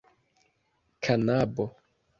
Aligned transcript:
kanabo 1.03 1.65